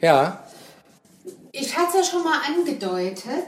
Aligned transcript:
Ja. 0.00 0.42
Ich 1.52 1.76
hatte 1.76 1.98
es 1.98 2.06
ja 2.06 2.12
schon 2.12 2.24
mal 2.24 2.38
angedeutet. 2.46 3.46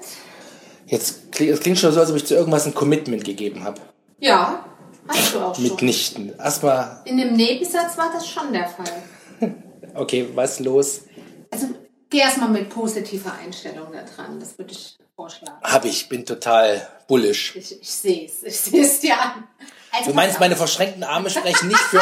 Jetzt 0.86 1.30
klingt, 1.32 1.52
es 1.52 1.60
klingt 1.60 1.78
schon 1.78 1.92
so, 1.92 2.00
als 2.00 2.10
ob 2.10 2.16
ich 2.16 2.24
zu 2.26 2.34
irgendwas 2.34 2.66
ein 2.66 2.74
Commitment 2.74 3.24
gegeben 3.24 3.62
habe. 3.64 3.80
Ja, 4.18 4.64
hast 5.06 5.34
du 5.34 5.40
auch 5.40 5.54
schon. 5.54 5.64
Mitnichten. 5.64 6.36
Erstmal, 6.38 7.02
In 7.04 7.18
dem 7.18 7.34
Nebensatz 7.34 7.96
war 7.98 8.10
das 8.12 8.26
schon 8.26 8.52
der 8.52 8.68
Fall. 8.68 9.02
okay, 9.94 10.28
was 10.34 10.60
los? 10.60 11.02
Also 11.50 11.68
geh 12.08 12.18
erstmal 12.20 12.48
mit 12.48 12.70
positiver 12.70 13.32
Einstellung 13.34 13.88
da 13.92 14.02
dran. 14.02 14.40
Das 14.40 14.56
würde 14.58 14.72
ich 14.72 14.96
vorschlagen. 15.14 15.58
Hab 15.62 15.84
ich, 15.84 16.08
bin 16.08 16.24
total 16.24 16.88
bullish. 17.06 17.54
Ich, 17.56 17.80
ich 17.80 17.90
sehe 17.90 18.26
es. 18.26 18.42
Ich 18.42 18.58
sehe 18.60 18.82
es 18.84 19.00
dir 19.00 19.20
an. 19.20 19.44
Also, 19.92 20.10
Du 20.10 20.16
meinst, 20.16 20.40
meine 20.40 20.56
verschränkten 20.56 21.04
Arme 21.04 21.28
sprechen 21.28 21.68
nicht 21.68 21.80
für, 21.80 22.00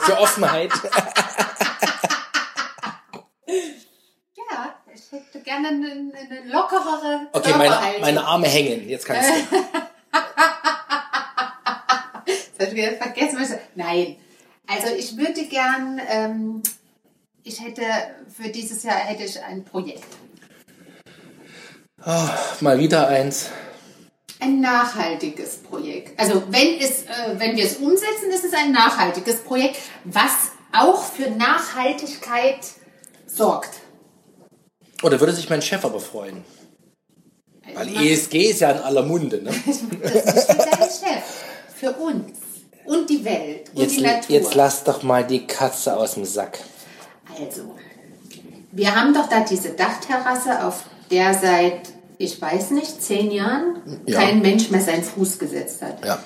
für 0.00 0.18
Offenheit? 0.18 0.70
Ja, 4.36 4.74
ich 4.92 5.12
hätte 5.12 5.40
gerne 5.42 5.53
eine, 5.68 5.86
eine 5.86 6.50
lockerere 6.52 7.26
Okay, 7.32 7.52
meine, 7.56 7.76
meine 8.00 8.24
Arme 8.24 8.46
hängen. 8.48 8.88
Jetzt 8.88 9.06
kannst 9.06 9.28
du. 9.28 9.56
Das 12.56 12.68
hab 12.68 12.74
ich 12.74 12.96
vergessen. 12.98 13.38
ich- 13.42 13.58
Nein. 13.74 14.16
Also 14.66 14.94
ich 14.94 15.16
würde 15.16 15.44
gern, 15.46 16.00
ähm, 16.08 16.62
ich 17.42 17.60
hätte 17.60 17.82
für 18.34 18.48
dieses 18.48 18.82
Jahr 18.84 18.94
hätte 18.96 19.24
ich 19.24 19.42
ein 19.42 19.64
Projekt. 19.64 20.04
Mal 22.60 22.78
wieder 22.78 23.08
eins. 23.08 23.50
Ein 24.40 24.60
nachhaltiges 24.60 25.58
Projekt. 25.58 26.18
Also 26.18 26.42
wenn 26.50 26.78
es, 26.78 27.02
äh, 27.02 27.08
wenn 27.38 27.56
wir 27.56 27.64
es 27.64 27.76
umsetzen, 27.76 28.30
ist 28.30 28.44
es 28.44 28.52
ein 28.52 28.72
nachhaltiges 28.72 29.38
Projekt, 29.42 29.76
was 30.04 30.52
auch 30.72 31.02
für 31.04 31.30
Nachhaltigkeit 31.30 32.58
sorgt. 33.26 33.70
Oder 35.04 35.20
würde 35.20 35.32
sich 35.32 35.48
mein 35.50 35.62
Chef 35.62 35.84
aber 35.84 36.00
freuen? 36.00 36.44
Weil 37.74 37.88
Ich 37.88 37.94
mach- 37.94 38.02
ESG 38.02 38.50
ist 38.50 38.60
ja 38.60 38.70
in 38.70 38.78
aller 38.78 39.02
Munde, 39.02 39.42
ne? 39.42 39.50
Das 40.02 40.34
ist 40.34 40.50
für 40.50 40.56
deinen 40.56 40.90
Chef, 40.90 41.24
für 41.74 41.92
uns 41.92 42.30
und 42.84 43.08
die 43.08 43.24
Welt 43.24 43.70
und 43.74 43.82
Jetzt, 43.82 43.96
die 43.96 44.02
Natur. 44.02 44.36
jetzt 44.36 44.54
lass 44.54 44.84
doch 44.84 45.02
mal 45.02 45.24
die 45.24 45.46
Katze 45.46 45.96
aus 45.96 46.14
dem 46.14 46.24
Sack. 46.24 46.58
Also, 47.40 47.62
wir 48.72 48.94
haben 48.94 49.14
doch 49.14 49.28
da 49.28 49.40
diese 49.40 49.70
Dachterrasse, 49.70 50.64
auf 50.64 50.84
der 51.10 51.32
seit, 51.34 51.80
ich 52.18 52.40
weiß 52.40 52.70
nicht, 52.72 53.02
zehn 53.02 53.30
Jahren 53.30 54.02
Ja. 54.06 54.20
kein 54.20 54.40
Mensch 54.42 54.70
mehr 54.70 54.80
seinen 54.82 55.02
Fuß 55.02 55.38
gesetzt 55.38 55.80
hat. 55.82 56.04
Ja. 56.04 56.18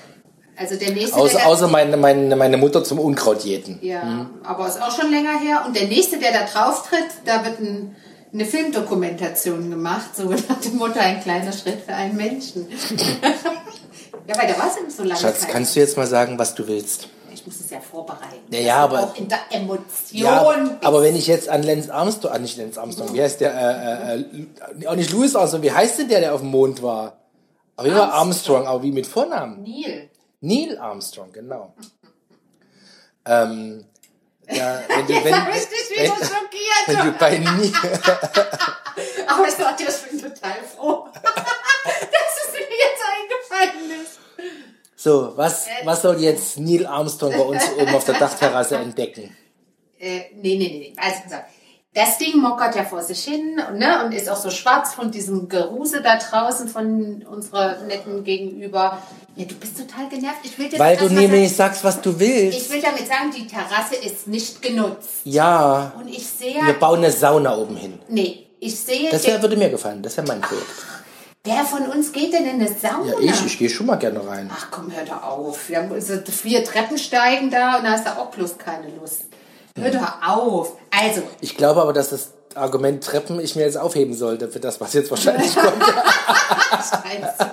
Also 0.57 0.75
der 0.75 0.91
nächste, 0.91 1.17
Außer, 1.17 1.39
der 1.39 1.47
außer 1.47 1.69
meine, 1.69 1.97
meine, 1.97 2.35
meine 2.35 2.57
Mutter 2.57 2.83
zum 2.83 2.99
Unkraut 2.99 3.45
jäten. 3.45 3.79
ja, 3.81 4.29
aber 4.43 4.67
ist 4.67 4.83
auch 4.83 4.91
schon 4.91 5.09
länger 5.13 5.39
her. 5.39 5.63
Und 5.65 5.77
der 5.77 5.87
nächste, 5.87 6.19
der 6.19 6.33
da 6.33 6.45
drauf 6.47 6.89
tritt, 6.89 7.07
da 7.25 7.45
wird 7.45 7.61
ein, 7.61 7.95
eine 8.33 8.45
Filmdokumentation 8.45 9.71
gemacht, 9.71 10.17
so 10.17 10.25
nach 10.49 10.61
dem 10.63 10.77
Motto 10.77 10.99
ein 10.99 11.21
kleiner 11.21 11.53
Schritt 11.53 11.83
für 11.85 11.95
einen 11.95 12.17
Menschen. 12.17 12.69
ja, 14.27 14.39
weil 14.39 14.49
da 14.49 14.59
war 14.59 14.71
es 14.71 14.77
eben 14.79 14.91
so 14.91 15.03
lange. 15.03 15.21
Schatz, 15.21 15.43
kein- 15.43 15.53
kannst 15.53 15.77
du 15.77 15.81
jetzt 15.81 15.97
mal 15.97 16.07
sagen, 16.07 16.39
was 16.39 16.55
du 16.55 16.67
willst? 16.67 17.09
ich 17.33 17.47
muss 17.47 17.61
es 17.61 17.71
ja 17.71 17.81
vorbereiten. 17.81 18.43
Ja, 18.51 18.59
ja, 18.61 18.77
aber- 18.79 19.05
auch 19.05 19.17
in 19.17 19.29
der 19.29 19.39
Emotion. 19.51 19.85
Ja, 20.13 20.79
aber 20.83 21.03
wenn 21.03 21.15
ich 21.15 21.29
jetzt 21.29 21.49
an 21.49 21.63
Lance 21.63 21.93
Armstrong, 21.95 22.33
ah, 22.33 22.39
nicht 22.39 22.57
Lance 22.57 22.81
Armstrong, 22.81 23.15
wie 23.15 23.23
heißt 23.23 23.41
der, 23.41 23.55
äh, 23.55 24.17
äh, 24.17 24.25
äh, 24.83 24.87
auch 24.89 24.97
nicht 24.97 25.13
Louis 25.13 25.37
Armstrong, 25.37 25.63
wie 25.63 25.71
heißt 25.71 25.99
denn 26.01 26.09
der, 26.09 26.21
der 26.21 26.35
auf 26.35 26.41
dem 26.41 26.51
Mond 26.51 26.83
war? 26.83 27.19
Auf 27.77 27.85
jeden 27.85 27.97
Fall 27.97 28.11
Armstrong, 28.11 28.67
aber 28.67 28.83
wie 28.83 28.91
mit 28.91 29.07
Vornamen? 29.07 29.63
Neil. 29.63 30.11
Neil 30.41 30.79
Armstrong, 30.79 31.31
genau. 31.33 31.75
Ähm, 33.25 33.85
ja, 34.51 34.83
wenn 34.89 35.07
du, 35.07 35.15
wenn, 35.15 35.25
Jetzt 35.25 35.35
hab 35.35 35.55
ich 35.55 35.69
dich 35.69 35.91
wieder 35.91 36.03
wenn, 36.03 36.29
schockiert. 36.29 36.87
wenn 36.87 37.07
du 37.07 37.13
bei 37.13 37.39
Neil, 37.39 37.73
Aber 39.27 39.47
ich 39.47 39.55
sag 39.55 39.77
dir, 39.77 39.89
ich 39.89 40.11
bin 40.11 40.21
total 40.21 40.57
froh, 40.77 41.09
dass 41.23 42.35
es 42.47 42.53
mir 42.53 42.61
jetzt 42.61 43.03
eingefallen 43.13 44.03
ist. 44.03 44.19
so, 44.97 45.33
was, 45.37 45.67
was 45.85 46.03
soll 46.03 46.21
jetzt 46.21 46.59
Neil 46.59 46.87
Armstrong 46.87 47.33
bei 47.33 47.39
uns 47.45 47.63
oben 47.79 47.95
auf 47.95 48.05
der 48.05 48.15
Dachterrasse 48.19 48.77
entdecken? 48.77 49.37
Äh, 49.99 50.21
nee, 50.35 50.57
nee, 50.57 50.57
nee. 50.57 50.95
Also, 50.97 51.19
pass 51.25 51.33
auf. 51.33 51.45
Das 51.99 52.17
Ding 52.17 52.37
mockert 52.39 52.77
ja 52.77 52.85
vor 52.85 53.03
sich 53.03 53.25
hin 53.25 53.57
ne, 53.77 54.05
und 54.05 54.13
ist 54.13 54.31
auch 54.31 54.37
so 54.37 54.51
schwarz 54.51 54.95
von 54.95 55.11
diesem 55.11 55.49
Geruse 55.49 56.01
da 56.01 56.17
draußen 56.17 56.69
von 56.69 57.25
unserer 57.29 57.79
netten 57.89 58.23
Gegenüber. 58.23 58.99
Ja, 59.35 59.45
du 59.45 59.57
bist 59.57 59.77
total 59.77 60.09
genervt. 60.09 60.39
Ich 60.45 60.57
will 60.57 60.69
dir 60.69 60.79
Weil 60.79 60.97
du 60.97 61.05
erst 61.05 61.15
mal 61.17 61.21
nämlich 61.23 61.57
sagst, 61.57 61.83
was 61.83 62.01
du 62.01 62.11
Ich 62.11 62.19
willst. 62.21 62.71
will 62.73 62.81
damit 62.81 63.05
sagen, 63.09 63.33
die 63.37 63.49
Terrasse 63.49 63.97
ist 63.97 64.29
nicht 64.29 64.63
genutzt. 64.63 65.09
Ja, 65.25 65.93
Und 65.99 66.07
ich 66.07 66.25
sehe. 66.25 66.65
wir 66.65 66.75
bauen 66.75 66.99
eine 66.99 67.11
Sauna 67.11 67.57
oben 67.57 67.77
hin. 67.77 67.99
Nee, 68.09 68.47
ich 68.61 68.79
sehe. 68.79 69.11
Das 69.11 69.27
wär, 69.27 69.43
würde 69.43 69.57
mir 69.57 69.69
gefallen, 69.69 70.01
das 70.01 70.17
wäre 70.19 70.27
mein 70.29 70.41
Projekt. 70.41 70.67
wer 71.43 71.65
von 71.65 71.83
uns 71.89 72.13
geht 72.13 72.33
denn 72.33 72.45
in 72.47 72.61
eine 72.61 72.69
Sauna? 72.69 73.15
Ja, 73.21 73.33
ich, 73.33 73.45
ich 73.45 73.59
gehe 73.59 73.71
schon 73.71 73.87
mal 73.87 73.97
gerne 73.97 74.25
rein. 74.25 74.49
Ach 74.57 74.69
komm, 74.71 74.93
hör 74.95 75.05
doch 75.05 75.25
auf. 75.25 75.69
Wir 75.69 75.79
haben 75.79 76.01
so 76.01 76.15
vier 76.31 76.63
Treppen 76.63 76.97
steigen 76.97 77.51
da 77.51 77.79
und 77.79 77.85
da 77.85 77.91
hast 77.91 78.07
du 78.07 78.11
auch 78.11 78.31
bloß 78.31 78.57
keine 78.57 78.87
Lust. 79.01 79.25
Hör 79.81 79.91
doch 79.91 80.29
auf. 80.29 80.73
Also, 80.91 81.23
Ich 81.41 81.57
glaube 81.57 81.81
aber, 81.83 81.93
dass 81.93 82.11
das 82.11 82.31
Argument 82.55 83.03
Treppen 83.05 83.41
ich 83.41 83.57
mir 83.57 83.63
jetzt 83.63 83.79
aufheben 83.79 84.15
sollte 84.15 84.49
für 84.49 84.61
das, 84.61 84.81
was 84.81 84.93
jetzt 84.95 85.11
wahrscheinlich 85.11 85.55
kommt. 85.57 85.83
Scheiße. 85.85 87.51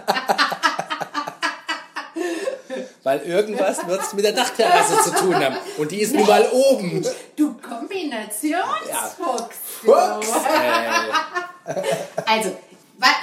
Weil 3.04 3.20
irgendwas 3.22 3.86
wird 3.88 4.02
es 4.02 4.14
mit 4.14 4.26
der 4.26 4.32
Dachterrasse 4.32 4.98
zu 5.04 5.12
tun 5.12 5.36
haben. 5.36 5.56
Und 5.78 5.92
die 5.92 6.02
ist 6.02 6.16
nun 6.16 6.26
mal 6.26 6.48
oben. 6.52 7.06
Du 7.36 7.56
Kombinationsfuchs. 7.58 9.56
Fuchs, 9.84 10.28
Also, 12.26 12.58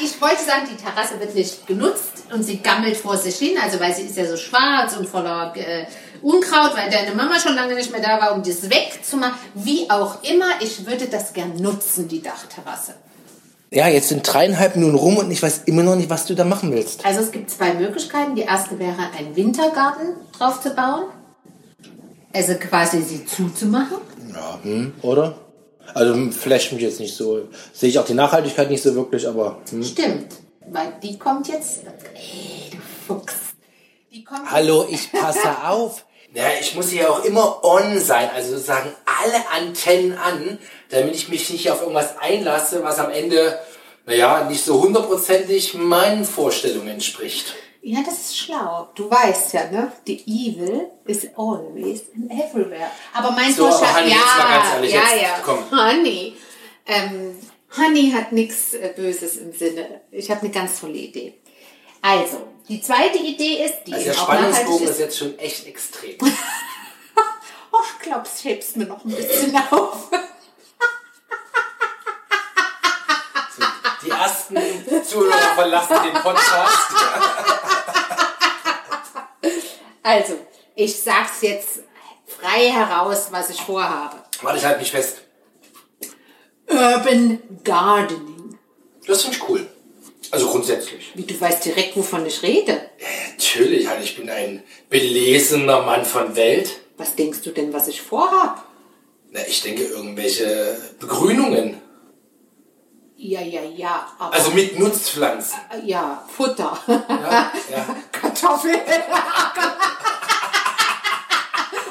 ich 0.01 0.21
wollte 0.21 0.45
sagen, 0.45 0.69
die 0.71 0.77
Terrasse 0.77 1.19
wird 1.19 1.34
nicht 1.34 1.67
genutzt 1.67 2.25
und 2.33 2.45
sie 2.45 2.59
gammelt 2.59 2.97
vor 2.97 3.17
sich 3.17 3.37
hin, 3.37 3.57
also 3.61 3.81
weil 3.81 3.93
sie 3.95 4.03
ist 4.03 4.17
ja 4.17 4.25
so 4.27 4.37
schwarz 4.37 4.97
und 4.97 5.09
voller 5.09 5.53
äh, 5.57 5.87
Unkraut, 6.22 6.77
weil 6.77 6.91
deine 6.91 7.15
Mama 7.15 7.38
schon 7.38 7.55
lange 7.55 7.75
nicht 7.75 7.91
mehr 7.91 8.00
da 8.00 8.21
war, 8.21 8.34
um 8.34 8.43
das 8.43 8.71
wegzumachen. 8.71 9.34
Wie 9.55 9.91
auch 9.91 10.22
immer, 10.22 10.47
ich 10.60 10.87
würde 10.87 11.06
das 11.06 11.33
gern 11.33 11.56
nutzen, 11.56 12.09
die 12.09 12.22
Dachterrasse. 12.22 12.94
Ja, 13.71 13.88
jetzt 13.88 14.09
sind 14.09 14.22
dreieinhalb 14.22 14.77
Minuten 14.77 14.97
rum 14.97 15.16
und 15.16 15.31
ich 15.31 15.43
weiß 15.43 15.62
immer 15.65 15.83
noch 15.83 15.97
nicht, 15.97 16.10
was 16.10 16.27
du 16.27 16.34
da 16.34 16.44
machen 16.44 16.72
willst. 16.72 17.06
Also 17.06 17.21
es 17.21 17.33
gibt 17.33 17.50
zwei 17.50 17.72
Möglichkeiten. 17.72 18.34
Die 18.34 18.43
erste 18.43 18.78
wäre, 18.78 18.99
einen 19.19 19.34
Wintergarten 19.34 20.16
drauf 20.37 20.60
zu 20.60 20.71
bauen. 20.71 21.05
Also 22.34 22.54
quasi 22.54 23.03
sie 23.03 23.25
zuzumachen. 23.25 23.99
Ja, 24.33 24.59
hm, 24.62 24.93
oder? 25.03 25.37
Also 25.94 26.31
flasht 26.31 26.72
mich 26.72 26.83
jetzt 26.83 27.00
nicht 27.00 27.16
so. 27.16 27.49
Sehe 27.72 27.89
ich 27.89 27.99
auch 27.99 28.04
die 28.04 28.15
Nachhaltigkeit 28.15 28.71
nicht 28.71 28.83
so 28.83 28.94
wirklich, 28.94 29.27
aber 29.27 29.59
hm. 29.71 29.83
Stimmt. 29.83 30.34
Weil 30.71 30.93
die 31.03 31.19
kommt 31.19 31.49
jetzt. 31.49 31.81
Ey, 32.15 32.71
du 32.71 32.78
Fuchs. 33.06 33.34
Die 34.12 34.22
kommt 34.22 34.50
Hallo, 34.50 34.87
ich 34.91 35.10
passe 35.12 35.49
auf. 35.66 36.04
Ja, 36.34 36.44
ich 36.59 36.75
muss 36.75 36.88
hier 36.88 37.10
auch 37.10 37.25
immer 37.25 37.62
on 37.62 38.00
sein, 38.00 38.31
also 38.34 38.53
sozusagen 38.53 38.91
alle 39.04 39.50
Antennen 39.50 40.16
an, 40.16 40.59
damit 40.88 41.15
ich 41.15 41.28
mich 41.28 41.50
nicht 41.50 41.70
auf 41.70 41.82
irgendwas 41.82 42.19
einlasse, 42.19 42.82
was 42.82 42.98
am 42.98 43.10
Ende, 43.10 43.59
naja, 44.06 44.44
nicht 44.44 44.65
so 44.65 44.82
hundertprozentig 44.82 45.75
meinen 45.75 46.25
Vorstellungen 46.25 46.88
entspricht. 46.88 47.54
Ja, 47.84 47.98
das 48.06 48.15
ist 48.15 48.38
schlau. 48.38 48.88
Du 48.94 49.10
weißt 49.10 49.53
ja, 49.54 49.69
ne? 49.71 49.92
The 50.06 50.22
evil 50.25 50.88
is 51.04 51.26
always 51.37 52.04
and 52.15 52.31
everywhere. 52.31 52.91
Aber 53.12 53.32
mein 53.32 53.53
So, 53.53 53.66
aber 53.66 53.72
Vorschlag, 53.72 54.00
Honey, 54.00 54.10
ja, 54.10 54.16
jetzt 54.16 54.38
mal 54.38 54.59
ganz 54.59 54.75
ehrlich, 54.75 54.92
ja, 54.92 55.00
jetzt, 55.12 55.22
ja. 55.22 55.41
komm. 55.44 55.71
Honey. 55.71 56.37
Ähm, 56.87 57.37
Honey 57.76 58.12
hat 58.12 58.32
nichts 58.32 58.75
äh, 58.75 58.92
Böses 58.94 59.37
im 59.37 59.53
Sinne. 59.53 60.00
Ich 60.12 60.31
habe 60.31 60.42
eine 60.42 60.50
ganz 60.50 60.81
tolle 60.81 60.94
Idee. 60.94 61.34
Also, 62.03 62.47
die 62.69 62.81
zweite 62.83 63.19
Idee 63.19 63.65
ist, 63.65 63.85
die 63.87 63.95
Also 63.95 64.05
der 64.05 64.15
auch 64.15 64.25
Spannungsbogen 64.25 64.85
ist 64.85 64.91
ist. 64.91 64.99
jetzt 64.99 65.19
schon 65.19 65.39
echt 65.39 65.67
extrem. 65.67 66.19
Oh, 67.75 67.78
ich 67.97 68.03
glaube, 68.03 68.27
es 68.27 68.45
hebst 68.45 68.77
mir 68.77 68.84
noch 68.84 69.03
ein 69.03 69.15
bisschen 69.15 69.57
auf. 69.71 70.10
Die 74.04 74.10
ersten 74.10 74.57
Zuhörer 75.04 75.54
verlassen 75.54 75.97
den 76.04 76.13
Podcast. 76.22 76.89
Also, 80.03 80.39
ich 80.75 81.01
sag's 81.03 81.41
jetzt 81.41 81.81
frei 82.27 82.71
heraus, 82.71 83.28
was 83.31 83.48
ich 83.48 83.63
vorhabe. 83.63 84.22
Warte, 84.43 84.59
ich 84.59 84.65
halte 84.66 84.81
mich 84.81 84.91
fest. 84.91 85.22
Urban 86.69 87.41
Gardening. 87.65 88.59
Das 89.07 89.22
finde 89.22 89.39
ich 89.39 89.48
cool. 89.48 89.66
Also 90.33 90.49
grundsätzlich. 90.49 91.13
Wie 91.15 91.25
du 91.25 91.39
weißt 91.39 91.63
direkt, 91.67 91.95
wovon 91.95 92.25
ich 92.25 92.43
rede. 92.43 92.81
Natürlich, 93.33 93.87
halt, 93.87 94.03
ich 94.03 94.17
bin 94.17 94.31
ein 94.31 94.63
belesener 94.89 95.83
Mann 95.83 96.07
von 96.07 96.34
Welt. 96.37 96.81
Was 96.97 97.15
denkst 97.15 97.43
du 97.43 97.51
denn, 97.51 97.71
was 97.75 97.87
ich 97.87 98.01
vorhab? 98.01 98.65
Na, 99.31 99.41
ich 99.47 99.61
denke 99.61 99.83
irgendwelche 99.84 100.75
Begrünungen. 100.99 101.83
Ja, 103.19 103.43
ja, 103.43 103.61
ja, 103.63 104.11
aber 104.19 104.33
Also 104.34 104.53
mit 104.53 104.79
Nutzpflanzen. 104.79 105.59
ja, 105.84 106.27
Futter. 106.34 106.79
Ja, 106.89 107.53
ja. 107.71 107.97
Kartoffeln. 108.13 108.81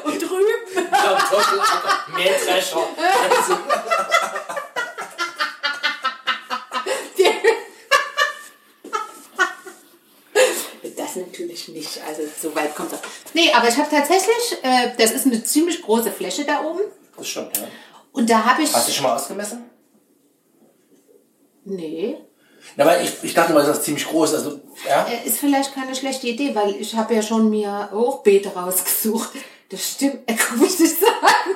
Und 0.03 0.13
Rüben. 0.31 0.89
Kartoffelacker, 0.91 2.05
Mähdrescher. 2.15 2.87
Also, 11.11 11.20
ich 11.39 11.67
nicht. 11.69 11.99
Also 12.07 12.21
so 12.41 12.55
weit 12.55 12.75
kommt 12.75 12.91
das. 12.91 12.99
Nee, 13.33 13.51
aber 13.53 13.67
ich 13.67 13.77
habe 13.77 13.89
tatsächlich, 13.89 14.57
äh, 14.63 14.91
das 14.97 15.11
ist 15.11 15.25
eine 15.25 15.43
ziemlich 15.43 15.81
große 15.81 16.11
Fläche 16.11 16.45
da 16.45 16.63
oben. 16.63 16.81
Das 17.17 17.27
stimmt, 17.27 17.57
ja. 17.57 17.67
Und 18.11 18.29
da 18.29 18.43
habe 18.43 18.63
ich. 18.63 18.73
Hast 18.73 18.87
du 18.89 18.93
schon 18.93 19.03
mal 19.03 19.15
ausgemessen? 19.15 19.69
Nee. 21.63 22.17
Na, 22.75 22.85
weil 22.85 23.03
ich, 23.03 23.11
ich 23.23 23.33
dachte 23.33 23.53
mal, 23.53 23.65
das 23.65 23.79
ist 23.79 23.85
ziemlich 23.85 24.07
groß. 24.07 24.33
Also, 24.35 24.59
ja. 24.87 25.05
Äh, 25.05 25.27
Ist 25.27 25.39
vielleicht 25.39 25.73
keine 25.73 25.95
schlechte 25.95 26.27
Idee, 26.27 26.53
weil 26.55 26.75
ich 26.75 26.95
habe 26.95 27.13
ja 27.15 27.21
schon 27.21 27.49
mir 27.49 27.89
Hochbeete 27.91 28.49
rausgesucht. 28.49 29.31
Das 29.69 29.91
stimmt, 29.91 30.19
äh, 30.27 30.35
guck 30.35 30.67
ich 30.67 30.79
nicht 30.79 30.99
sagen. 30.99 31.55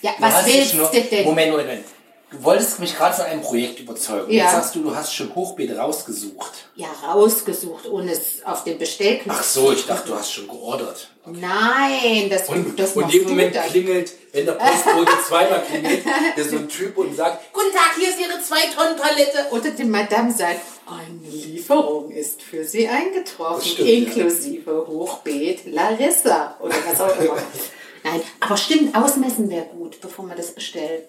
Ja, 0.00 0.12
was 0.18 0.46
willst 0.46 0.74
du 0.74 0.78
denn? 0.78 1.24
Moment, 1.24 1.50
Moment, 1.50 1.68
Moment. 1.68 1.84
Du 2.32 2.42
wolltest 2.44 2.78
mich 2.80 2.96
gerade 2.96 3.14
von 3.14 3.26
einem 3.26 3.42
Projekt 3.42 3.78
überzeugen. 3.80 4.32
Ja. 4.32 4.44
Jetzt 4.44 4.52
sagst 4.52 4.74
du, 4.74 4.82
du 4.82 4.96
hast 4.96 5.14
schon 5.14 5.34
Hochbeete 5.34 5.76
rausgesucht. 5.76 6.52
Ja, 6.74 6.88
rausgesucht, 7.06 7.86
ohne 7.90 8.12
es 8.12 8.42
auf 8.44 8.64
den 8.64 8.78
Bestellknopf. 8.78 9.36
Ach 9.38 9.44
so, 9.44 9.72
ich 9.72 9.84
dachte, 9.86 10.08
du 10.08 10.14
hast 10.14 10.32
schon 10.32 10.48
geordert. 10.48 11.10
Nein, 11.26 12.30
das, 12.30 12.48
Und, 12.48 12.78
das 12.78 12.92
und 12.96 13.04
in 13.04 13.10
dem 13.10 13.28
Moment 13.28 13.54
dann. 13.54 13.64
klingelt, 13.68 14.12
wenn 14.32 14.46
der 14.46 14.52
Postbote 14.52 15.12
zweimal 15.28 15.62
klingelt, 15.62 16.04
der 16.36 16.44
so 16.44 16.56
ein 16.56 16.68
Typ 16.68 16.96
und 16.96 17.14
sagt, 17.14 17.52
Guten 17.52 17.72
Tag, 17.72 17.94
hier 17.98 18.08
ist 18.08 18.18
Ihre 18.18 18.40
zwei 18.42 18.62
Tonnen 18.74 18.96
Palette. 18.96 19.46
Oder 19.50 19.70
die 19.70 19.84
Madame 19.84 20.32
sagt, 20.32 20.60
eine 20.86 21.30
Lieferung 21.30 22.10
ist 22.10 22.42
für 22.42 22.64
Sie 22.64 22.88
eingetroffen, 22.88 23.62
stimmt, 23.62 23.88
ja. 23.88 23.94
inklusive 23.94 24.86
Hochbeet 24.88 25.66
Larissa 25.66 26.56
oder 26.60 26.74
was 26.88 27.00
auch 27.00 27.20
immer. 27.20 27.36
Nein, 28.04 28.20
aber 28.40 28.56
stimmt, 28.56 28.96
ausmessen 28.96 29.48
wäre 29.48 29.66
gut, 29.66 30.00
bevor 30.00 30.24
man 30.24 30.36
das 30.36 30.52
bestellt. 30.52 31.04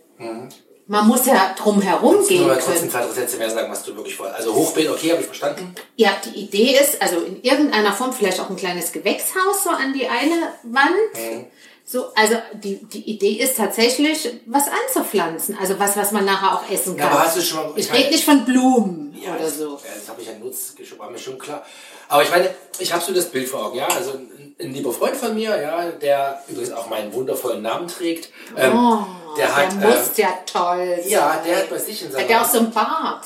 Man 0.86 1.08
muss 1.08 1.26
ja 1.26 1.56
drum 1.58 1.82
herum 1.82 2.16
Nur 2.16 2.28
gehen 2.28 2.46
mal 2.46 2.56
trotzdem 2.56 2.76
können. 2.76 2.92
zwei, 2.92 3.02
drei 3.06 3.12
Sätze 3.12 3.38
mehr 3.38 3.50
sagen, 3.50 3.72
was 3.72 3.84
du 3.84 3.96
wirklich 3.96 4.20
wolltest. 4.20 4.40
Also 4.40 4.54
Hochbeet, 4.54 4.90
okay, 4.90 5.12
habe 5.12 5.22
ich 5.22 5.28
verstanden. 5.28 5.74
Ja, 5.96 6.12
die 6.26 6.42
Idee 6.42 6.78
ist, 6.78 7.02
also 7.02 7.22
in 7.22 7.42
irgendeiner 7.42 7.94
Form 7.94 8.12
vielleicht 8.12 8.40
auch 8.42 8.50
ein 8.50 8.58
kleines 8.58 8.92
Gewächshaus 8.92 9.64
so 9.64 9.70
an 9.70 9.94
die 9.94 10.08
eine 10.08 10.54
Wand. 10.64 11.46
So, 11.86 12.14
also 12.16 12.38
die, 12.54 12.78
die 12.86 13.12
Idee 13.12 13.34
ist 13.44 13.58
tatsächlich, 13.58 14.30
was 14.46 14.64
anzupflanzen. 14.68 15.58
Also 15.60 15.78
was, 15.80 15.98
was 15.98 16.12
man 16.12 16.24
nachher 16.24 16.54
auch 16.56 16.70
essen 16.72 16.96
Ja, 16.98 17.04
kann. 17.06 17.14
aber 17.14 17.26
hast 17.26 17.36
du 17.38 17.42
schon 17.42 17.58
mal- 17.72 17.74
ich 17.78 17.92
rede 17.92 18.10
nicht 18.10 18.24
von 18.24 18.46
Blumen 18.46 19.14
Ja, 19.22 19.36
oder 19.36 19.50
so. 19.50 19.72
Ja, 19.84 19.92
das 20.00 20.08
habe 20.08 20.22
ich 20.22 20.28
ja 20.28 20.34
nutzt, 20.38 20.76
war 20.98 21.10
mir 21.12 21.18
schon 21.20 21.38
klar. 21.38 21.66
Aber 22.08 22.24
ich 22.24 22.30
meine, 22.32 22.50
ich 22.80 22.92
habe 22.94 23.04
so 23.04 23.14
das 23.14 23.26
Bild 23.26 23.50
vor 23.50 23.66
Augen, 23.66 23.78
ja. 23.78 23.88
Also 23.88 24.12
ein, 24.12 24.56
ein 24.62 24.74
lieber 24.74 24.94
Freund 24.94 25.16
von 25.18 25.36
mir, 25.36 25.62
ja, 25.62 25.92
der 25.92 26.42
übrigens 26.48 26.72
auch 26.72 26.88
meinen 26.90 27.12
wundervollen 27.14 27.62
Namen 27.62 27.88
trägt, 27.90 28.30
ähm, 28.58 28.74
Oh, 28.78 29.00
der 29.38 29.54
hat, 29.56 29.74
der 29.82 29.90
ähm, 29.90 29.98
muss 29.98 30.16
ja 30.18 30.30
toll 30.46 30.98
sein. 31.02 31.10
ja, 31.10 31.44
der 31.46 31.58
hat 31.58 31.70
bei 31.70 31.78
sich 31.80 32.02
in 32.02 32.12
seiner 32.12 32.24
Hat 32.24 32.30
der 32.30 32.42
auch 32.42 32.50
so 32.50 32.60
einen 32.60 32.72
Bart? 32.72 33.26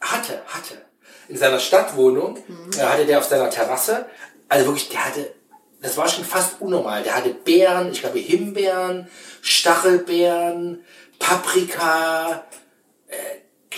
hatte, 0.00 0.42
hatte. 0.46 0.82
In 1.28 1.36
seiner 1.38 1.58
Stadtwohnung 1.58 2.36
äh, 2.76 2.82
hatte 2.82 3.06
der 3.06 3.18
auf 3.18 3.24
seiner 3.24 3.48
Terrasse, 3.50 4.06
also 4.48 4.66
wirklich, 4.66 4.88
der 4.90 5.04
hatte, 5.06 5.30
das 5.80 5.96
war 5.96 6.08
schon 6.08 6.24
fast 6.24 6.60
unnormal. 6.60 7.02
Der 7.02 7.16
hatte 7.16 7.30
Beeren, 7.30 7.92
ich 7.92 8.00
glaube 8.00 8.18
Himbeeren, 8.18 9.08
Stachelbeeren, 9.42 10.84
Paprika, 11.18 12.44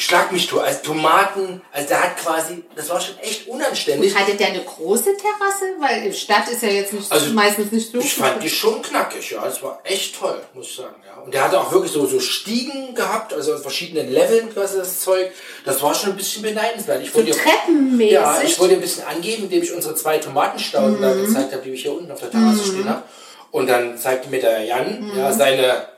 Schlag 0.00 0.32
mich 0.32 0.46
tot, 0.46 0.62
also 0.62 0.78
Tomaten, 0.82 1.60
also 1.72 1.88
der 1.88 2.02
hat 2.02 2.16
quasi, 2.16 2.64
das 2.74 2.88
war 2.88 2.98
schon 3.00 3.18
echt 3.18 3.46
unanständig. 3.48 4.14
Hatte 4.16 4.34
der 4.34 4.46
eine 4.48 4.62
große 4.64 5.10
Terrasse? 5.16 5.64
Weil 5.78 6.04
in 6.06 6.14
Stadt 6.14 6.48
ist 6.48 6.62
ja 6.62 6.70
jetzt 6.70 6.94
nicht, 6.94 7.12
Also, 7.12 7.32
meistens 7.34 7.70
nicht 7.70 7.92
so. 7.92 7.98
Ich 7.98 8.14
fand 8.14 8.42
die 8.42 8.48
schon 8.48 8.80
knackig, 8.80 9.30
ja. 9.30 9.44
Das 9.44 9.62
war 9.62 9.78
echt 9.84 10.18
toll, 10.18 10.40
muss 10.54 10.68
ich 10.68 10.76
sagen, 10.76 10.94
ja. 11.06 11.20
Und 11.22 11.34
der 11.34 11.44
hatte 11.44 11.60
auch 11.60 11.70
wirklich 11.70 11.92
so, 11.92 12.06
so 12.06 12.18
Stiegen 12.18 12.94
gehabt, 12.94 13.34
also 13.34 13.52
in 13.52 13.60
verschiedenen 13.60 14.10
Leveln 14.10 14.52
quasi 14.54 14.78
das 14.78 15.00
Zeug. 15.00 15.32
Das 15.66 15.82
war 15.82 15.94
schon 15.94 16.10
ein 16.10 16.16
bisschen 16.16 16.42
beneidenswert. 16.42 17.02
Ich 17.02 17.14
wollte 17.14 17.32
treppenmäßig. 17.32 18.12
Ja, 18.12 18.40
ich 18.42 18.58
wollte 18.58 18.74
ein 18.76 18.80
bisschen 18.80 19.04
angeben, 19.04 19.44
indem 19.44 19.62
ich 19.62 19.72
unsere 19.72 19.94
zwei 19.96 20.16
Tomatenstauden 20.16 21.00
da 21.02 21.14
Mhm. 21.14 21.26
gezeigt 21.26 21.52
habe, 21.52 21.62
die 21.62 21.70
ich 21.72 21.82
hier 21.82 21.92
unten 21.92 22.10
auf 22.10 22.20
der 22.20 22.30
Terrasse 22.30 22.64
stehen 22.64 22.88
habe. 22.88 23.02
Und 23.50 23.66
dann 23.66 23.98
zeigte 23.98 24.30
mir 24.30 24.40
der 24.40 24.62
Jan 24.64 25.00
Mhm. 25.12 25.18
ja, 25.18 25.30
seine 25.32 25.88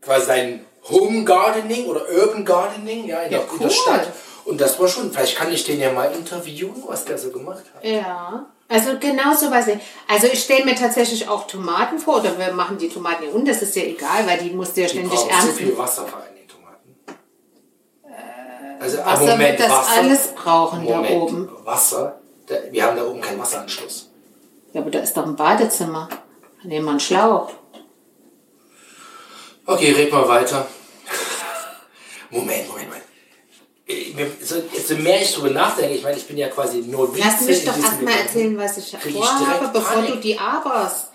quasi 0.00 0.26
sein 0.26 0.64
Home 0.90 1.24
Gardening 1.24 1.86
oder 1.86 2.02
Urban 2.08 2.44
Gardening 2.44 3.06
ja, 3.06 3.20
in, 3.20 3.32
Ja, 3.32 3.38
der, 3.38 3.52
in 3.52 3.58
der 3.58 3.66
cool. 3.66 3.70
Stadt. 3.70 4.12
Und 4.44 4.60
das 4.60 4.80
war 4.80 4.88
schon, 4.88 5.12
vielleicht 5.12 5.36
kann 5.36 5.52
ich 5.52 5.64
den 5.64 5.78
ja 5.78 5.92
mal 5.92 6.10
interviewen, 6.12 6.82
was 6.86 7.04
der 7.04 7.18
so 7.18 7.30
gemacht 7.30 7.64
hat. 7.74 7.84
Ja, 7.84 8.46
also 8.68 8.92
genau 8.98 9.34
so 9.34 9.50
was. 9.50 9.66
Also 10.08 10.26
ich 10.32 10.42
stelle 10.42 10.64
mir 10.64 10.74
tatsächlich 10.74 11.28
auch 11.28 11.46
Tomaten 11.46 11.98
vor, 11.98 12.20
oder 12.20 12.38
wir 12.38 12.52
machen 12.52 12.78
die 12.78 12.88
Tomaten 12.88 13.24
hier 13.24 13.34
unten, 13.34 13.46
das 13.46 13.60
ist 13.60 13.76
ja 13.76 13.82
egal, 13.82 14.26
weil 14.26 14.38
die 14.38 14.50
musst 14.50 14.74
du 14.76 14.80
ja 14.80 14.86
Die 14.86 14.92
ständig 14.94 15.18
so 15.18 15.28
ernten. 15.28 15.52
viel 15.54 15.76
Wasser 15.76 16.06
vor 16.06 16.20
allem, 16.20 16.32
die 16.42 16.46
Tomaten. 16.46 16.94
Also, 18.80 18.98
Wasser 18.98 19.20
Moment, 19.20 19.40
wird 19.58 19.60
das 19.60 19.70
Wasser, 19.70 20.00
alles 20.00 20.28
brauchen 20.28 20.86
da 20.86 20.96
Moment, 20.96 21.14
oben. 21.22 21.48
Wasser, 21.64 22.18
da, 22.46 22.54
wir 22.70 22.84
haben 22.86 22.96
da 22.96 23.04
oben 23.04 23.20
keinen 23.20 23.38
Wasseranschluss. 23.38 24.08
Ja, 24.72 24.80
aber 24.80 24.90
da 24.90 25.00
ist 25.00 25.14
doch 25.14 25.26
ein 25.26 25.36
Badezimmer. 25.36 26.08
Nehmen 26.62 26.86
wir 26.86 26.90
einen 26.92 27.00
Schlauch. 27.00 27.50
Okay, 29.66 29.92
red 29.92 30.10
mal 30.10 30.26
weiter. 30.26 30.66
Moment, 32.30 32.68
Moment, 32.68 32.88
Moment. 32.88 33.04
So, 34.44 34.56
so 34.86 34.96
mehr 34.96 35.22
ich 35.22 35.32
drüber 35.32 35.50
nachdenke, 35.50 35.94
ich 35.94 36.02
meine, 36.02 36.16
ich 36.18 36.26
bin 36.26 36.36
ja 36.36 36.48
quasi 36.48 36.78
nur 36.82 37.10
Lass 37.16 37.40
mich 37.40 37.64
doch 37.64 37.74
in 37.74 37.82
diesem 37.82 37.84
erst 37.84 38.02
mal 38.02 38.10
Gedanken. 38.10 38.26
erzählen, 38.26 38.58
was 38.58 38.76
ich 38.76 38.96
vorhabe, 39.14 39.70
bevor 39.72 39.92
Panik. 39.94 40.10
du 40.12 40.16
die 40.18 40.38
aberst. 40.38 41.08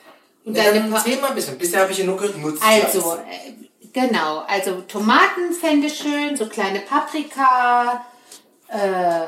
Und 0.43 0.57
Ja, 0.57 0.71
dann 0.71 0.91
erzähl 0.91 1.21
mal 1.21 1.29
ein 1.29 1.35
bisschen. 1.35 1.57
Bisher 1.57 1.81
habe 1.81 1.91
ich 1.91 1.99
ja 1.99 2.05
nur 2.05 2.17
genutzt. 2.17 2.63
Also, 2.65 3.13
äh, 3.29 3.53
genau, 3.93 4.39
also 4.47 4.81
Tomaten 4.81 5.53
fände 5.53 5.87
ich 5.87 5.97
schön, 5.97 6.35
so 6.35 6.47
kleine 6.47 6.79
Paprika, 6.79 8.05
äh, 8.67 9.27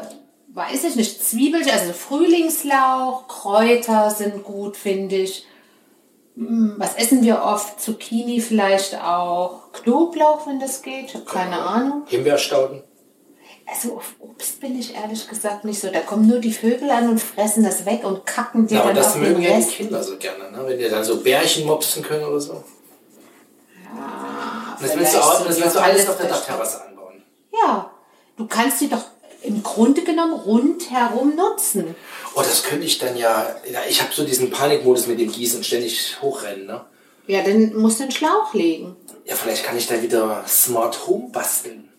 weiß 0.54 0.84
ich 0.86 0.96
nicht, 0.96 1.24
Zwiebeln, 1.24 1.70
also 1.70 1.94
Frühlingslauch, 1.94 3.28
Kräuter 3.28 4.10
sind 4.10 4.44
gut, 4.44 4.76
finde 4.76 5.18
ich. 5.18 5.46
Hm, 6.36 6.76
Was 6.78 6.96
essen 6.96 7.24
wir 7.24 7.42
oft? 7.44 7.80
Zucchini 7.82 8.42
vielleicht 8.42 8.96
auch. 9.02 9.72
Knoblauch, 9.72 10.46
wenn 10.48 10.60
das 10.60 10.82
geht. 10.82 11.06
Ich 11.06 11.16
habe 11.16 11.26
keine 11.26 11.58
Ahnung. 11.60 12.04
Himbeerstauden. 12.08 12.84
Also 13.68 13.96
auf 13.98 14.16
Obst 14.20 14.60
bin 14.60 14.78
ich 14.78 14.94
ehrlich 14.96 15.28
gesagt 15.28 15.66
nicht 15.66 15.80
so. 15.80 15.90
Da 15.90 16.02
kommen 16.02 16.28
nur 16.28 16.40
die 16.40 16.54
Vögel 16.54 16.90
an 16.92 17.10
und 17.10 17.20
fressen 17.22 17.64
das 17.64 17.86
weg 17.86 18.04
und 18.04 18.26
kacken 18.26 18.68
dir 18.68 18.76
Ja, 18.76 18.82
aber 18.82 18.90
dann 18.94 18.98
das 18.98 19.08
auf 19.08 19.14
den 19.14 19.24
mögen 19.24 19.42
ja 19.42 19.50
die 19.52 19.56
Rest. 19.56 19.72
Kinder 19.72 20.04
so 20.04 20.18
gerne, 20.18 20.52
ne? 20.52 20.64
wenn 20.68 20.78
die 20.78 20.88
dann 20.90 21.04
so 21.04 21.22
Bärchen 21.22 21.66
mopsen 21.66 22.04
können 22.04 22.26
oder 22.26 22.40
so. 22.40 22.64
das 24.82 24.96
willst 24.98 25.16
du, 25.16 25.20
auch, 25.20 25.46
das 25.46 25.56
die 25.56 25.64
willst 25.64 25.76
du 25.76 25.80
alles 25.80 26.08
auf 26.10 26.18
der. 26.18 26.28
Dachterrasse 26.28 26.86
anbauen. 26.86 27.24
Ja, 27.52 27.90
du 28.38 28.46
kannst 28.46 28.80
sie 28.80 28.90
doch 28.90 29.04
im 29.46 29.64
Grunde 29.64 30.04
genommen 30.04 30.34
rundherum 30.34 31.36
nutzen. 31.36 31.96
Oh, 32.36 32.42
das 32.42 32.64
könnte 32.64 32.86
ich 32.86 32.98
dann 32.98 33.16
ja. 33.16 33.56
ja 33.72 33.82
ich 33.88 34.02
habe 34.02 34.14
so 34.14 34.26
diesen 34.26 34.50
Panikmodus 34.50 35.08
mit 35.08 35.20
dem 35.20 35.32
Gießen 35.32 35.64
ständig 35.64 36.18
hochrennen. 36.22 36.66
Ne? 36.66 36.84
Ja, 37.28 37.44
dann 37.44 37.76
musst 37.76 38.00
du 38.00 38.04
einen 38.04 38.12
Schlauch 38.12 38.54
legen. 38.54 38.96
Ja, 39.26 39.36
vielleicht 39.36 39.64
kann 39.64 39.78
ich 39.78 39.88
da 39.88 40.02
wieder 40.02 40.44
Smart 40.48 41.08
Home 41.08 41.30
basteln. 41.32 41.90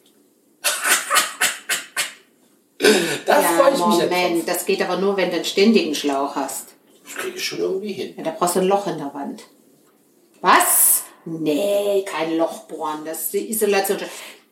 da 3.27 3.41
ja, 3.41 3.49
freue 3.49 3.75
ich 3.75 3.87
mich 3.87 3.99
jetzt. 3.99 4.11
Moment, 4.11 4.49
das 4.49 4.67
geht 4.67 4.83
aber 4.83 4.99
nur, 4.99 5.17
wenn 5.17 5.31
du 5.31 5.37
einen 5.37 5.45
ständigen 5.45 5.95
Schlauch 5.95 6.37
hast. 6.37 6.69
Das 7.05 7.15
kriege 7.15 7.37
ich 7.37 7.45
schon 7.45 7.59
irgendwie 7.59 7.93
hin. 7.93 8.15
Ja, 8.17 8.25
da 8.25 8.31
brauchst 8.31 8.57
du 8.57 8.61
ein 8.61 8.67
Loch 8.67 8.87
in 8.87 8.99
der 8.99 9.13
Wand. 9.15 9.45
Was? 10.41 11.05
Nee, 11.25 12.05
kein 12.07 12.37
Loch 12.37 12.65
bohren, 12.65 13.05
das 13.05 13.23
ist 13.23 13.33
die 13.33 13.51
Isolation. 13.51 13.99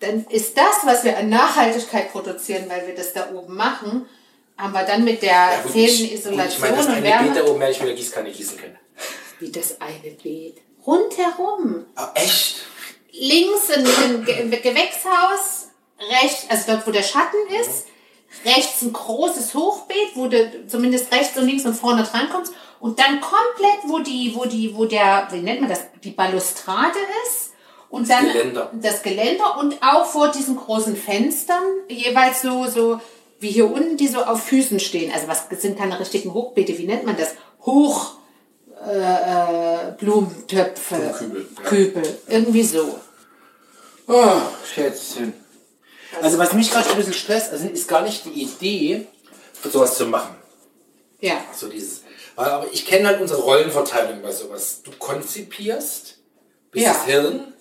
Dann 0.04 0.26
ist 0.28 0.56
das, 0.56 0.76
was 0.84 1.04
wir 1.04 1.16
an 1.16 1.28
Nachhaltigkeit 1.28 2.12
produzieren, 2.12 2.64
weil 2.68 2.86
wir 2.86 2.94
das 2.94 3.12
da 3.12 3.30
oben 3.32 3.54
machen, 3.56 4.06
haben 4.58 4.72
wir 4.72 4.82
dann 4.84 5.04
mit 5.04 5.22
der 5.22 5.30
Ja, 5.30 5.60
gut, 5.62 5.72
fehlenden 5.72 6.04
ich, 6.04 6.10
gut, 6.10 6.18
Isolation 6.18 6.48
ich 6.52 6.58
meine, 6.60 6.76
das 6.76 6.86
und 6.86 6.92
eine 6.92 7.02
Wärme. 7.06 7.28
Beet 7.30 7.36
da 7.44 7.50
oben 7.50 7.62
ich 7.62 7.78
mit 7.80 7.88
der 7.88 7.96
Gießkanne 7.96 8.30
gießen 8.30 8.56
können. 8.58 8.78
Wie 9.40 9.50
das 9.50 9.80
eine 9.80 10.10
Beet. 10.22 10.58
Rundherum. 10.86 11.86
Ah, 11.96 12.10
echt? 12.14 12.56
links 13.16 13.70
ein, 13.70 13.86
ein 13.86 14.24
Ge- 14.24 14.48
Gewächshaus, 14.60 15.68
rechts, 16.00 16.46
also 16.48 16.64
dort, 16.72 16.84
wo 16.86 16.90
der 16.90 17.02
Schatten 17.04 17.36
ist, 17.60 17.86
rechts 18.44 18.82
ein 18.82 18.92
großes 18.92 19.54
Hochbeet, 19.54 20.16
wo 20.16 20.26
du 20.26 20.66
zumindest 20.66 21.12
rechts 21.12 21.38
und 21.38 21.46
links 21.46 21.64
und 21.64 21.74
vorne 21.74 22.02
dran 22.02 22.28
kommst 22.30 22.52
und 22.80 22.98
dann 22.98 23.20
komplett, 23.20 23.78
wo 23.84 24.00
die, 24.00 24.32
wo 24.34 24.44
die, 24.46 24.74
wo 24.76 24.84
der, 24.86 25.28
wie 25.30 25.40
nennt 25.42 25.60
man 25.60 25.70
das, 25.70 25.82
die 26.02 26.10
Balustrade 26.10 26.98
ist 27.24 27.43
und 27.94 28.08
dann 28.10 28.26
Geländer. 28.26 28.70
das 28.74 29.02
Geländer 29.02 29.58
und 29.58 29.76
auch 29.82 30.04
vor 30.06 30.28
diesen 30.30 30.56
großen 30.56 30.96
Fenstern 30.96 31.62
jeweils 31.88 32.42
so, 32.42 32.66
so 32.66 33.00
wie 33.40 33.50
hier 33.50 33.70
unten, 33.70 33.96
die 33.96 34.08
so 34.08 34.22
auf 34.22 34.42
Füßen 34.44 34.80
stehen. 34.80 35.12
Also 35.12 35.28
was 35.28 35.44
sind 35.60 35.78
keine 35.78 35.98
richtigen 35.98 36.32
Hochbeete, 36.34 36.76
wie 36.78 36.86
nennt 36.86 37.04
man 37.04 37.16
das? 37.16 37.34
Hoch, 37.64 38.14
äh, 38.86 38.90
äh, 39.88 39.92
Blumentöpfe, 39.98 40.94
Blumenkübel, 40.96 41.46
ja. 41.62 41.68
Kübel, 41.68 42.18
irgendwie 42.28 42.62
so. 42.64 42.98
Oh, 44.06 44.24
Schätzchen. 44.74 45.32
Also 46.22 46.38
was 46.38 46.52
mich 46.52 46.70
gerade 46.70 46.88
ein 46.90 46.96
bisschen 46.96 47.14
stresst, 47.14 47.50
also 47.52 47.66
ist 47.68 47.88
gar 47.88 48.02
nicht 48.02 48.24
die 48.26 48.42
Idee, 48.42 49.06
sowas 49.72 49.96
zu 49.96 50.06
machen. 50.06 50.36
Ja. 51.20 51.36
So 51.54 51.68
dieses. 51.68 52.02
weil- 52.36 52.50
Aber 52.50 52.66
ich 52.72 52.84
kenne 52.86 53.08
halt 53.08 53.20
unsere 53.20 53.40
Rollenverteilung 53.42 54.20
bei 54.22 54.30
sowas. 54.30 54.82
Du 54.84 54.90
konzipierst, 54.98 56.18
bist 56.70 56.84
Ja. 56.84 56.92
das 56.92 57.04
Hirn 57.06 57.53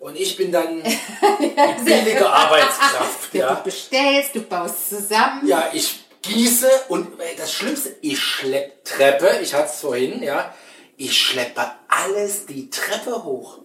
und 0.00 0.16
ich 0.16 0.36
bin 0.36 0.52
dann 0.52 0.82
die 0.82 1.54
billige 1.84 2.28
Arbeitskraft. 2.28 3.32
Du 3.32 3.38
ja. 3.38 3.54
bestellst, 3.54 4.34
du 4.34 4.40
baust 4.42 4.88
zusammen. 4.90 5.46
ja, 5.46 5.70
ich 5.72 6.04
gieße 6.22 6.68
und 6.88 7.20
äh, 7.20 7.36
das 7.36 7.52
Schlimmste, 7.52 7.94
ich 8.00 8.18
schlepp 8.20 8.84
Treppe, 8.84 9.38
ich 9.42 9.54
hatte 9.54 9.70
es 9.72 9.80
vorhin, 9.80 10.22
ja, 10.22 10.54
ich 10.96 11.16
schleppe 11.16 11.62
alles 11.88 12.46
die 12.46 12.70
Treppe 12.70 13.24
hoch. 13.24 13.58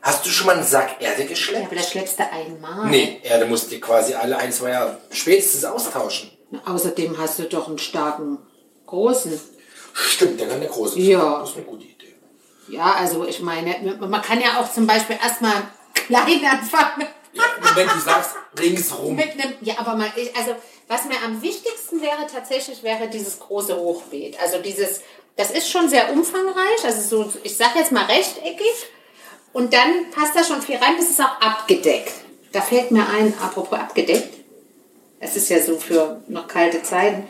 Hast 0.00 0.26
du 0.26 0.30
schon 0.30 0.46
mal 0.46 0.56
einen 0.56 0.66
Sack 0.66 0.96
Erde 1.00 1.22
Ja, 1.22 1.28
geschleppt? 1.28 1.66
aber 1.66 1.76
das 1.76 1.90
schleppst 1.90 2.18
du 2.18 2.24
einmal. 2.30 2.88
Nee, 2.90 3.20
Erde 3.22 3.46
musst 3.46 3.70
du 3.70 3.78
quasi 3.78 4.14
alle 4.14 4.36
ein, 4.36 4.50
zwei 4.52 4.70
Jahre 4.70 4.98
spätestens 5.12 5.64
austauschen. 5.64 6.30
Außerdem 6.66 7.16
hast 7.18 7.38
du 7.38 7.44
doch 7.44 7.68
einen 7.68 7.78
starken 7.78 8.38
großen. 8.86 9.40
Stimmt, 9.94 10.40
der 10.40 10.48
kann 10.48 10.60
der 10.60 10.68
große. 10.70 10.98
Ja. 10.98 11.38
Das 11.40 11.50
ist 11.50 11.56
eine 11.56 11.66
gute 11.66 11.84
Idee. 11.84 11.91
Ja, 12.68 12.92
also 12.92 13.26
ich 13.26 13.40
meine, 13.40 13.96
man 14.00 14.22
kann 14.22 14.40
ja 14.40 14.60
auch 14.60 14.72
zum 14.72 14.86
Beispiel 14.86 15.16
erstmal 15.22 15.62
klein 15.94 16.44
anfangen. 16.44 17.06
Ja, 17.32 17.44
wenn 17.74 17.88
du 17.88 17.98
sagst, 17.98 18.36
ringsrum. 18.58 19.16
Mit 19.16 19.32
einem, 19.32 19.54
ja, 19.62 19.74
aber 19.78 19.96
mal, 19.96 20.12
ich, 20.16 20.34
also 20.36 20.54
was 20.86 21.04
mir 21.06 21.16
am 21.24 21.40
wichtigsten 21.40 22.02
wäre 22.02 22.26
tatsächlich, 22.30 22.82
wäre 22.82 23.08
dieses 23.08 23.38
große 23.40 23.74
Hochbeet. 23.74 24.38
Also 24.40 24.58
dieses, 24.58 25.00
das 25.36 25.50
ist 25.50 25.70
schon 25.70 25.88
sehr 25.88 26.12
umfangreich, 26.12 26.84
also 26.84 27.00
so, 27.00 27.32
ich 27.42 27.56
sag 27.56 27.74
jetzt 27.76 27.92
mal 27.92 28.04
rechteckig. 28.04 28.86
Und 29.54 29.72
dann 29.72 30.10
passt 30.14 30.36
da 30.36 30.44
schon 30.44 30.62
viel 30.62 30.76
rein, 30.76 30.96
das 30.98 31.10
ist 31.10 31.20
auch 31.20 31.40
abgedeckt. 31.40 32.12
Da 32.52 32.60
fällt 32.60 32.90
mir 32.90 33.06
ein, 33.08 33.32
apropos 33.40 33.78
abgedeckt, 33.78 34.34
es 35.20 35.36
ist 35.36 35.48
ja 35.48 35.62
so 35.62 35.78
für 35.78 36.22
noch 36.28 36.48
kalte 36.48 36.82
Zeiten. 36.82 37.26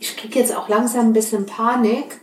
Ich 0.00 0.16
kriege 0.16 0.38
jetzt 0.38 0.54
auch 0.54 0.68
langsam 0.68 1.08
ein 1.08 1.12
bisschen 1.12 1.44
Panik, 1.44 2.20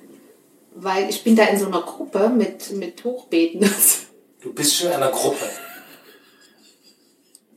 weil 0.75 1.09
ich 1.09 1.23
bin 1.23 1.35
da 1.35 1.45
in 1.45 1.59
so 1.59 1.67
einer 1.67 1.81
Gruppe 1.81 2.29
mit, 2.29 2.71
mit 2.71 3.03
Hochbeeten. 3.03 3.69
Du 4.41 4.53
bist 4.53 4.75
schon 4.75 4.87
in 4.87 4.93
einer 4.93 5.11
Gruppe 5.11 5.49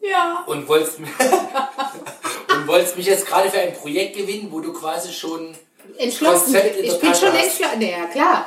ja. 0.03 0.45
und 0.47 0.69
wolltest, 0.69 0.99
und 0.99 2.67
wolltest 2.67 2.97
mich 2.97 3.07
jetzt 3.07 3.27
gerade 3.27 3.51
für 3.51 3.59
ein 3.59 3.75
Projekt 3.75 4.17
gewinnen, 4.17 4.49
wo 4.51 4.61
du 4.61 4.73
quasi 4.73 5.13
schon 5.13 5.55
Entschlossen. 5.97 6.53
Konzept 6.53 6.77
in 6.77 6.85
Ich 6.85 7.01
bin 7.01 7.15
schon 7.15 7.35
entschlossen. 7.35 7.81
Ja, 7.81 8.07
klar. 8.07 8.47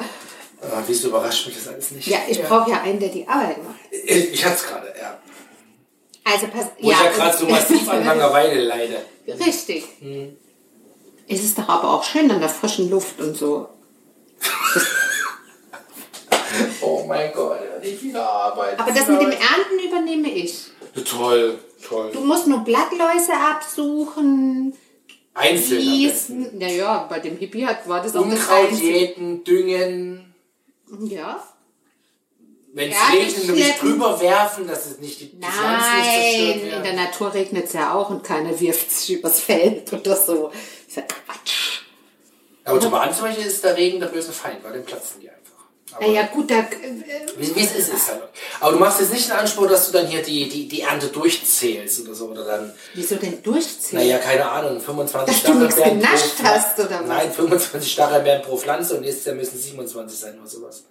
Ah, 0.61 0.81
wieso 0.87 1.09
überrascht 1.09 1.45
mich 1.47 1.55
das 1.55 1.67
alles 1.67 1.91
nicht? 1.91 2.07
Ja, 2.07 2.19
ich 2.27 2.41
brauche 2.41 2.71
ja 2.71 2.81
einen, 2.81 2.99
der 2.99 3.09
die 3.09 3.27
Arbeit 3.27 3.63
macht. 3.63 3.75
Ich, 3.91 4.33
ich 4.33 4.45
hatte 4.45 4.55
es 4.55 4.63
gerade, 4.63 4.93
ja. 4.99 5.19
Also 6.23 6.47
pass, 6.47 6.67
Wo 6.79 6.89
ich 6.89 6.97
ja 6.97 7.11
gerade 7.11 7.37
so 7.37 7.45
massiv 7.45 7.87
an 7.87 8.03
Langeweile 8.03 8.63
leide. 8.63 9.05
Richtig. 9.45 9.83
Es 11.27 11.43
ist 11.43 11.57
doch 11.57 11.69
aber 11.69 11.93
auch 11.93 12.03
schön 12.03 12.31
an 12.31 12.39
der 12.39 12.49
frischen 12.49 12.89
Luft 12.89 13.19
und 13.19 13.35
so. 13.37 13.69
Oh 16.85 17.05
mein 17.07 17.33
Gott, 17.33 17.59
nicht 17.81 18.03
wieder 18.03 18.29
Arbeit. 18.29 18.79
Aber 18.79 18.91
das 18.91 19.07
mit 19.07 19.21
dem 19.21 19.31
Ernten 19.31 19.79
übernehme 19.85 20.29
ich. 20.29 20.67
Toll, 21.09 21.59
toll. 21.87 22.11
Du 22.13 22.21
musst 22.21 22.47
nur 22.47 22.59
Blattläuse 22.59 23.33
absuchen, 23.33 24.73
Einzeln. 25.33 26.57
Naja, 26.57 27.05
bei 27.09 27.19
dem 27.19 27.37
Hippie 27.37 27.65
hat, 27.65 27.87
war 27.89 28.01
das 28.01 28.15
auch 28.15 28.23
das 28.23 28.39
Unkraut 28.39 28.69
Einzige. 28.69 28.91
jäten, 28.91 29.43
düngen. 29.43 30.33
Ja. 31.01 31.43
Wenn 32.73 32.91
es 32.91 32.97
regnet, 33.11 33.37
nicht 33.37 33.47
nämlich 33.47 33.73
drüber 33.75 34.19
werfen, 34.19 34.67
dass 34.67 34.85
es 34.85 34.99
nicht 34.99 35.19
die, 35.21 35.27
die 35.27 35.41
Pflanzen 35.41 35.97
nicht 35.97 36.07
Nein, 36.07 36.59
zerstört 36.59 36.77
in 36.77 36.83
der. 36.83 36.93
Natur 36.93 37.33
regnet 37.33 37.65
es 37.65 37.73
ja 37.73 37.93
auch 37.93 38.09
und 38.09 38.23
keiner 38.23 38.59
wirft 38.59 38.91
sich 38.91 39.15
übers 39.19 39.39
Feld 39.39 39.91
oder 39.93 40.15
so. 40.15 40.49
Das 40.49 40.87
ist 40.87 40.97
ja 40.97 41.03
Quatsch. 41.03 41.81
Aber 42.65 42.79
zum 42.79 42.91
Beispiel 42.91 43.45
ist 43.45 43.63
der 43.63 43.77
Regen 43.77 43.99
der 43.99 44.07
böse 44.07 44.31
Feind, 44.31 44.63
weil 44.63 44.73
dann 44.73 44.83
platzen 44.85 45.21
die 45.21 45.29
Naja, 45.99 46.23
gut, 46.31 46.51
da, 46.51 46.59
äh, 46.59 46.65
wie, 47.37 47.55
wie 47.55 47.61
es 47.63 47.71
ist, 47.75 47.93
ist 47.93 48.09
halt. 48.09 48.21
Aber 48.59 48.73
du 48.73 48.79
machst 48.79 48.99
jetzt 48.99 49.13
nicht 49.13 49.27
den 49.29 49.33
Anspruch, 49.37 49.67
dass 49.67 49.87
du 49.87 49.93
dann 49.93 50.07
hier 50.07 50.21
die, 50.21 50.49
die, 50.49 50.67
die 50.67 50.81
Ernte 50.81 51.07
durchzählst 51.07 52.01
oder 52.01 52.13
so. 52.13 52.25
Oder 52.27 52.43
dann, 52.45 52.73
wieso 52.93 53.15
denn 53.15 53.41
durchziehen? 53.41 53.99
naja, 53.99 54.17
keine 54.17 54.49
Ahnung, 54.49 54.79
25 54.81 55.33
Dass 55.33 55.43
du 55.43 55.57
nichts 55.59 55.75
Stachelbeeren 55.75 56.01
pro 56.01 56.07
genascht 56.09 56.35
hast, 56.43 56.79
oder 56.79 56.99
was? 57.01 57.07
Nein, 57.07 57.31
25 57.31 57.91
Stachelbeeren 57.91 58.41
pro 58.41 58.57
Pflanze 58.57 58.95
und 58.95 59.01
nächstes 59.01 59.25
Jahr 59.25 59.35
müssen 59.35 59.57
27 59.59 60.19
sein 60.19 60.37
oder 60.39 60.49
sowas. 60.49 60.83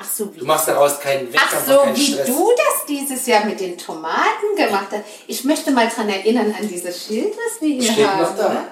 Ach 0.00 0.06
so, 0.08 0.32
wie 0.34 0.38
Du 0.38 0.44
machst 0.44 0.68
daraus 0.68 1.00
keinen 1.00 1.28
Ach 1.36 1.52
Wettkampf, 1.52 1.66
so, 1.66 1.78
keinen 1.82 1.96
wie 1.96 2.06
Stress. 2.12 2.26
du 2.26 2.52
das 2.56 2.86
dieses 2.88 3.26
Jahr 3.26 3.44
mit 3.44 3.58
den 3.60 3.76
Tomaten 3.76 4.54
gemacht 4.56 4.86
hast. 4.92 5.02
Ich 5.26 5.42
möchte 5.44 5.72
mal 5.72 5.88
dran 5.88 6.08
erinnern 6.08 6.54
an 6.56 6.68
dieses 6.68 7.04
Schild, 7.04 7.32
was 7.32 7.60
wir 7.60 7.68
hier 7.80 7.92
Steht 7.92 8.06
haben. 8.06 8.22
noch 8.22 8.36
da. 8.36 8.48
ne? 8.52 8.64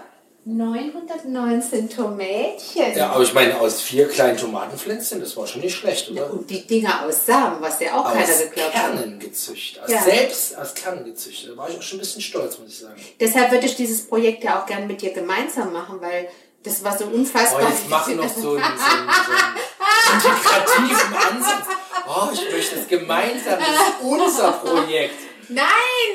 919 0.48 1.90
Tomätchen. 1.90 2.96
Ja, 2.96 3.10
aber 3.10 3.24
ich 3.24 3.34
meine, 3.34 3.58
aus 3.58 3.82
vier 3.82 4.08
kleinen 4.08 4.38
Tomatenpflänzchen, 4.38 5.18
das 5.18 5.36
war 5.36 5.44
schon 5.44 5.60
nicht 5.60 5.74
schlecht, 5.74 6.08
oder? 6.12 6.30
Und 6.30 6.48
die 6.48 6.64
Dinger 6.64 7.04
aus 7.04 7.26
Samen, 7.26 7.60
was 7.60 7.80
ja 7.80 7.98
auch 7.98 8.12
keiner 8.12 8.22
aus 8.22 8.38
geglaubt 8.38 8.74
hat. 8.74 8.92
Kernen 8.92 9.18
gezüchtet. 9.18 9.82
Aus 9.82 9.90
Ja. 9.90 10.02
Selbst 10.02 10.56
aus 10.56 10.72
Kernen 10.74 11.04
gezüchtet. 11.04 11.50
Da 11.50 11.56
war 11.56 11.68
ich 11.68 11.76
auch 11.76 11.82
schon 11.82 11.98
ein 11.98 12.02
bisschen 12.02 12.22
stolz, 12.22 12.60
muss 12.60 12.68
ich 12.68 12.78
sagen. 12.78 12.94
Deshalb 13.18 13.50
würde 13.50 13.66
ich 13.66 13.74
dieses 13.74 14.06
Projekt 14.06 14.44
ja 14.44 14.62
auch 14.62 14.66
gerne 14.66 14.86
mit 14.86 15.02
dir 15.02 15.12
gemeinsam 15.12 15.72
machen, 15.72 16.00
weil 16.00 16.28
das 16.62 16.84
war 16.84 16.96
so 16.96 17.06
unfassbar. 17.06 17.62
Oh, 17.64 17.68
jetzt 17.68 17.88
mach 17.90 18.06
noch 18.06 18.14
so 18.14 18.20
einen, 18.22 18.38
so 18.38 18.50
einen, 18.50 18.68
so 18.68 19.32
einen 19.32 20.14
integrativen 20.14 21.14
Ansatz. 21.16 21.66
Oh, 22.06 22.28
ich 22.32 22.52
möchte 22.52 22.76
das 22.76 22.86
gemeinsam, 22.86 23.58
das 23.58 23.68
ist 23.68 24.00
unser 24.00 24.52
Projekt. 24.52 25.14
Nein, 25.48 25.64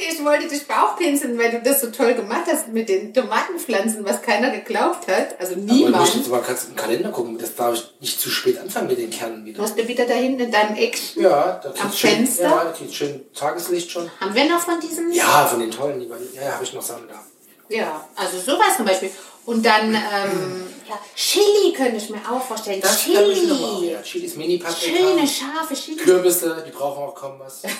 ich 0.09 0.23
wollte 0.23 0.47
dich 0.47 0.67
Bauchpinseln, 0.67 1.37
weil 1.37 1.51
du 1.51 1.61
das 1.61 1.81
so 1.81 1.87
toll 1.91 2.13
gemacht 2.13 2.43
hast 2.47 2.67
mit 2.69 2.89
den 2.89 3.13
Tomatenpflanzen, 3.13 4.03
was 4.05 4.21
keiner 4.21 4.49
geglaubt 4.49 5.07
hat. 5.07 5.39
Also 5.39 5.53
Aber 5.53 5.61
du 5.61 5.67
musst 5.67 5.79
niemand. 5.85 6.15
jetzt 6.15 6.29
mal 6.29 6.41
kurz 6.41 6.65
im 6.65 6.75
Kalender 6.75 7.09
gucken, 7.09 7.37
das 7.37 7.55
darf 7.55 7.75
ich 7.75 7.93
nicht 7.99 8.19
zu 8.19 8.29
spät 8.29 8.59
anfangen 8.59 8.87
mit 8.87 8.97
den 8.97 9.09
Kernen 9.09 9.45
wieder. 9.45 9.61
Hast 9.61 9.77
du 9.77 9.87
wieder 9.87 10.05
da 10.05 10.13
hinten 10.13 10.41
in 10.41 10.51
deinem 10.51 10.75
Eckchen? 10.75 11.23
Ja, 11.23 11.59
da 11.63 11.73
Am 11.81 11.91
schön, 11.91 12.11
Fenster? 12.11 12.43
Ja, 12.43 12.63
da 12.65 12.93
schön 12.93 13.21
Tageslicht 13.33 13.91
schon. 13.91 14.09
Haben 14.19 14.33
wir 14.33 14.45
noch 14.45 14.59
von 14.59 14.79
diesem? 14.79 15.11
Ja, 15.11 15.45
von 15.45 15.59
den 15.59 15.71
tollen, 15.71 15.99
die 15.99 16.09
waren, 16.09 16.21
ja, 16.33 16.41
ja, 16.41 16.53
habe 16.53 16.63
ich 16.63 16.73
noch 16.73 16.81
Sachen 16.81 17.07
da. 17.07 17.15
Ja, 17.75 18.05
also 18.15 18.39
sowas 18.39 18.75
zum 18.77 18.85
Beispiel. 18.85 19.11
Und 19.45 19.65
dann, 19.65 19.95
ähm, 19.95 20.67
ja, 20.87 20.99
Chili 21.15 21.73
könnte 21.75 21.97
ich 21.97 22.09
mir 22.09 22.19
auch 22.29 22.41
vorstellen. 22.43 22.79
Das 22.79 23.03
kann 23.05 23.13
ich 23.31 23.47
noch. 23.47 23.57
Chili. 23.79 23.91
Ja, 23.91 24.01
Chilis, 24.03 24.35
Mini-Paprika. 24.35 24.97
Schöne, 24.97 25.27
scharfe 25.27 25.73
Chili. 25.73 25.97
Kürbisse, 25.97 26.63
die 26.67 26.71
brauchen 26.71 27.01
auch 27.03 27.15
kaum 27.15 27.39
was. 27.39 27.63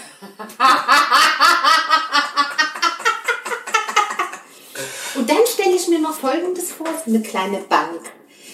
Und 5.13 5.29
dann 5.29 5.45
stelle 5.45 5.75
ich 5.75 5.79
mir 5.91 5.99
noch 5.99 6.15
Folgendes 6.15 6.71
vor, 6.71 6.87
so 6.87 7.11
eine 7.11 7.21
kleine 7.21 7.57
Bank. 7.57 8.01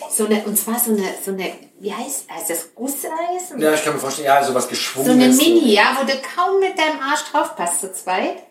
So 0.09 0.25
eine, 0.25 0.43
und 0.43 0.57
zwar 0.57 0.79
so 0.79 0.91
eine, 0.91 1.13
so 1.23 1.31
eine, 1.31 1.53
wie 1.79 1.93
heißt, 1.93 2.29
heißt 2.29 2.49
das 2.49 2.75
Gusseis? 2.75 3.53
Ja, 3.57 3.73
ich 3.73 3.83
kann 3.83 3.93
mir 3.93 3.99
vorstellen, 3.99 4.27
ja, 4.27 4.43
sowas 4.43 4.63
So 4.63 4.69
geschwungen 4.69 5.09
eine 5.09 5.33
Mini, 5.33 5.73
ja, 5.73 5.97
wo 5.99 6.05
du 6.05 6.13
kaum 6.35 6.59
mit 6.59 6.77
deinem 6.77 6.99
Arsch 6.99 7.23
drauf 7.31 7.55
passt, 7.55 7.81
zu 7.81 7.93
zweit. 7.93 8.43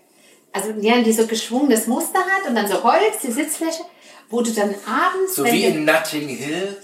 Also, 0.53 0.71
ja, 0.81 1.01
die 1.03 1.13
so 1.13 1.27
geschwungenes 1.27 1.87
Muster 1.87 2.21
hat 2.21 2.49
und 2.49 2.55
dann 2.55 2.67
so 2.67 2.83
Holz, 2.83 3.19
die 3.23 3.31
Sitzfläche, 3.31 3.85
wo 4.31 4.41
du 4.41 4.51
dann 4.51 4.75
abends, 4.87 5.37
So 5.37 5.45
wie 5.45 5.65
in 5.65 5.85
Notting 5.85 6.29
Hill. 6.29 6.77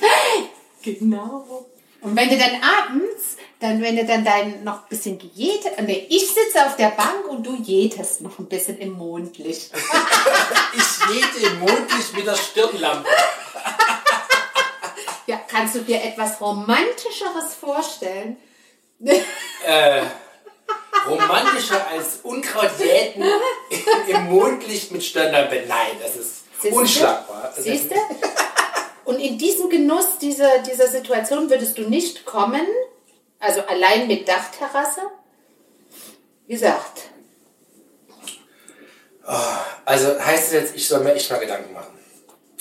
Genau. 0.82 1.66
Und 2.00 2.16
wenn 2.16 2.28
du 2.28 2.36
dann 2.36 2.60
abends, 2.60 3.36
dann 3.62 3.80
wenn 3.80 3.96
du 3.96 4.04
dann 4.04 4.24
dein 4.24 4.64
noch 4.64 4.82
ein 4.82 4.88
bisschen 4.88 5.18
gejätet, 5.18 5.80
nee, 5.80 6.06
ich 6.10 6.26
sitze 6.26 6.66
auf 6.66 6.76
der 6.76 6.90
Bank 6.90 7.26
und 7.28 7.46
du 7.46 7.54
jätest 7.54 8.20
noch 8.20 8.38
ein 8.38 8.46
bisschen 8.46 8.78
im 8.78 8.92
Mondlicht. 8.92 9.70
Ich 10.74 11.14
jede 11.14 11.52
im 11.52 11.60
Mondlicht 11.60 12.16
mit 12.16 12.26
der 12.26 12.34
Stirnlampe. 12.34 13.06
Ja, 15.26 15.38
kannst 15.46 15.74
du 15.74 15.80
dir 15.80 16.02
etwas 16.02 16.40
romantischeres 16.40 17.54
vorstellen? 17.60 18.38
Romantischer 21.06 21.86
als 21.88 22.20
Unkrautjäten 22.22 23.24
im 24.08 24.30
Mondlicht 24.30 24.92
mit 24.92 25.04
Stirnlampe. 25.04 25.64
Nein, 25.68 25.96
das 26.00 26.16
ist 26.16 26.44
Siehste? 26.60 26.78
unschlagbar. 26.78 27.52
Siehst 27.56 27.90
du? 27.90 27.96
Und 29.04 29.18
in 29.18 29.36
diesem 29.36 29.68
Genuss 29.68 30.18
dieser, 30.18 30.60
dieser 30.60 30.86
Situation 30.86 31.50
würdest 31.50 31.76
du 31.76 31.82
nicht 31.82 32.24
kommen, 32.24 32.66
also 33.42 33.60
allein 33.62 34.06
mit 34.06 34.26
Dachterrasse? 34.26 35.02
Wie 36.46 36.54
gesagt, 36.54 37.02
Also 39.84 40.18
heißt 40.18 40.46
es 40.48 40.52
jetzt, 40.52 40.76
ich 40.76 40.86
soll 40.88 41.00
mir 41.00 41.14
echt 41.14 41.30
mal 41.30 41.38
Gedanken 41.38 41.72
machen. 41.72 41.92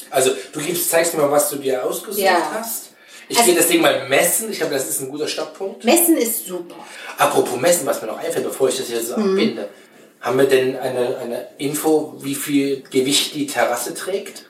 Also 0.09 0.31
du 0.53 0.59
gibst, 0.59 0.89
zeigst 0.89 1.13
mir 1.13 1.21
mal, 1.21 1.31
was 1.31 1.49
du 1.49 1.55
dir 1.57 1.83
ausgesucht 1.83 2.23
Ja. 2.23 2.51
hast. 2.53 2.89
Ich 3.29 3.37
Also- 3.37 3.49
gehe 3.51 3.59
das 3.59 3.69
Ding 3.69 3.81
mal 3.81 4.07
messen. 4.09 4.51
Ich 4.51 4.57
glaube, 4.59 4.73
das 4.73 4.87
ist 4.89 5.01
ein 5.01 5.09
guter 5.09 5.27
Startpunkt. 5.27 5.83
Messen 5.85 6.17
ist 6.17 6.45
super. 6.45 6.75
Apropos 7.17 7.59
messen, 7.59 7.85
was 7.85 8.01
mir 8.01 8.07
noch 8.07 8.17
einfällt, 8.19 8.43
bevor 8.45 8.69
ich 8.69 8.77
das 8.77 8.87
hier 8.87 9.01
so 9.01 9.17
Mhm. 9.17 9.31
abbinde. 9.33 9.69
Haben 10.19 10.37
wir 10.37 10.45
denn 10.45 10.77
eine, 10.77 11.17
eine 11.17 11.47
Info, 11.57 12.13
wie 12.19 12.35
viel 12.35 12.83
Gewicht 12.83 13.33
die 13.33 13.47
Terrasse 13.47 13.93
trägt? 13.93 14.49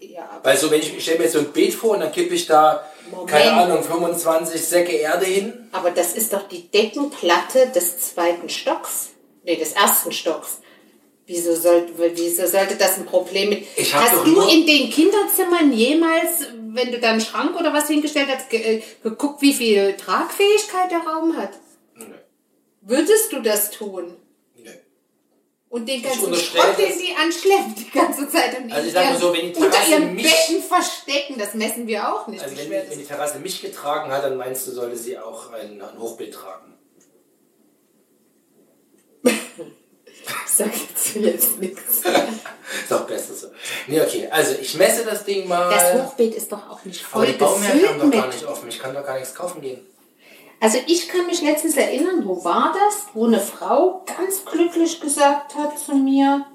Ja, 0.00 0.40
Weil 0.42 0.56
so, 0.56 0.70
wenn 0.70 0.80
ich, 0.80 0.96
ich 0.96 1.02
stelle 1.02 1.18
mir 1.18 1.24
jetzt 1.24 1.34
so 1.34 1.38
ein 1.40 1.52
Beet 1.52 1.74
vor 1.74 1.90
und 1.94 2.00
dann 2.00 2.10
kippe 2.12 2.34
ich 2.34 2.46
da, 2.46 2.84
Moment. 3.10 3.28
keine 3.28 3.52
Ahnung, 3.52 3.82
25 3.82 4.60
Säcke 4.60 4.92
Erde 4.92 5.26
hin. 5.26 5.68
aber 5.72 5.90
das 5.90 6.14
ist 6.14 6.32
doch 6.32 6.48
die 6.48 6.68
Deckenplatte 6.68 7.68
des 7.74 7.98
zweiten 8.00 8.48
Stocks. 8.48 9.10
Nee, 9.44 9.56
des 9.56 9.72
ersten 9.72 10.12
Stocks. 10.12 10.58
Wieso, 11.26 11.54
soll, 11.54 11.86
wieso 12.14 12.46
sollte 12.46 12.76
das 12.76 12.96
ein 12.96 13.04
Problem 13.04 13.50
mit... 13.50 13.66
Ich 13.76 13.94
hab 13.94 14.02
Hast 14.02 14.26
du 14.26 14.40
in 14.48 14.66
den 14.66 14.90
Kinderzimmern 14.90 15.72
jemals, 15.72 16.48
wenn 16.68 16.90
du 16.90 16.98
da 16.98 17.10
einen 17.10 17.20
Schrank 17.20 17.54
oder 17.58 17.72
was 17.74 17.88
hingestellt 17.88 18.28
hast, 18.34 18.52
äh, 18.54 18.82
geguckt, 19.02 19.42
wie 19.42 19.52
viel 19.52 19.94
Tragfähigkeit 19.94 20.90
der 20.90 21.00
Raum 21.00 21.36
hat? 21.36 21.50
Nee. 21.94 22.06
Würdest 22.80 23.32
du 23.32 23.40
das 23.40 23.70
tun? 23.70 24.16
Und 25.70 25.86
den 25.86 25.96
Ich 25.98 26.02
ganzen 26.04 26.34
Schrott, 26.34 26.78
den 26.78 26.98
sie 26.98 27.14
anschleppen 27.14 27.74
die 27.74 27.90
ganze 27.90 28.26
Zeit 28.28 28.56
und 28.58 28.72
Also 28.72 28.86
ich 28.88 28.94
sag 28.94 29.04
mal 29.04 29.18
so, 29.18 29.32
wenn 29.34 29.52
die 29.52 29.54
unter 29.58 29.70
Terrasse 29.70 29.90
ihren 29.90 30.14
mich- 30.14 30.24
Betten 30.24 30.62
verstecken, 30.62 31.38
das 31.38 31.52
messen 31.54 31.86
wir 31.86 32.08
auch 32.08 32.26
nicht. 32.26 32.42
Also 32.42 32.56
wenn, 32.56 32.70
wenn 32.70 32.98
die 32.98 33.04
Terrasse 33.04 33.38
mich 33.38 33.60
getragen 33.60 34.10
hat, 34.10 34.24
dann 34.24 34.36
meinst 34.38 34.66
du, 34.66 34.70
sollte 34.72 34.96
sie 34.96 35.18
auch 35.18 35.52
ein, 35.52 35.80
ein 35.82 35.98
Hochbild 35.98 36.32
tragen. 36.32 36.74
Ich 39.24 39.32
sag 40.46 40.70
jetzt, 40.74 41.14
jetzt 41.16 41.58
nichts. 41.58 42.02
Ist 42.84 42.92
auch 42.92 43.06
besser 43.06 43.34
so. 43.34 43.48
Nee, 43.86 44.00
okay. 44.00 44.28
Also 44.30 44.54
ich 44.60 44.74
messe 44.74 45.04
das 45.04 45.24
Ding 45.24 45.48
mal. 45.48 45.70
Das 45.70 45.94
Hochbeet 45.94 46.34
ist 46.34 46.50
doch 46.52 46.68
auch 46.70 46.84
nicht 46.84 47.02
aber 47.04 47.24
voll 47.24 47.26
die 47.26 47.38
Baumärkte 47.38 47.88
haben 47.88 48.00
doch 48.00 48.10
gar 48.10 48.26
nicht 48.26 48.44
offen. 48.44 48.68
Ich 48.68 48.78
kann 48.78 48.94
doch 48.94 49.04
gar 49.04 49.18
nichts 49.18 49.34
kaufen 49.34 49.60
gehen. 49.62 49.80
Also 50.60 50.78
ich 50.86 51.08
kann 51.08 51.26
mich 51.26 51.40
letztens 51.42 51.76
erinnern, 51.76 52.22
wo 52.24 52.42
war 52.44 52.74
das? 52.74 53.06
Wo 53.14 53.26
eine 53.26 53.38
Frau 53.40 54.04
ganz 54.06 54.44
glücklich 54.44 55.00
gesagt 55.00 55.54
hat 55.54 55.78
zu 55.78 55.94
mir, 55.94 56.46